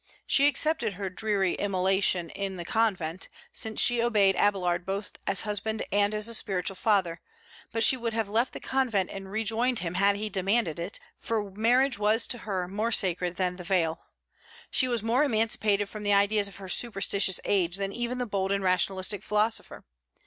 She 0.25 0.47
accepted 0.47 0.93
her 0.93 1.11
dreary 1.11 1.53
immolation 1.53 2.31
in 2.31 2.55
the 2.55 2.65
convent, 2.65 3.27
since 3.51 3.79
she 3.79 4.01
obeyed 4.01 4.35
Abélard 4.35 4.83
both 4.83 5.11
as 5.27 5.41
husband 5.41 5.83
and 5.91 6.15
as 6.15 6.27
a 6.27 6.33
spiritual 6.33 6.75
father; 6.75 7.21
but 7.71 7.83
she 7.83 7.95
would 7.97 8.13
have 8.13 8.27
left 8.27 8.53
the 8.53 8.59
convent 8.59 9.11
and 9.11 9.31
rejoined 9.31 9.77
him 9.77 9.93
had 9.93 10.15
he 10.15 10.27
demanded 10.27 10.79
it, 10.79 10.99
for 11.19 11.51
marriage 11.51 11.99
was 11.99 12.25
to 12.29 12.39
her 12.39 12.67
more 12.67 12.91
sacred 12.91 13.35
than 13.35 13.57
the 13.57 13.63
veil. 13.63 14.01
She 14.71 14.87
was 14.87 15.03
more 15.03 15.23
emancipated 15.23 15.87
from 15.87 16.01
the 16.01 16.13
ideas 16.13 16.47
of 16.47 16.55
her 16.55 16.67
superstitious 16.67 17.39
age 17.45 17.75
than 17.75 17.93
even 17.93 18.17
the 18.17 18.25
bold 18.25 18.51
and 18.51 18.63
rationalistic 18.63 19.21
philosopher. 19.21 19.85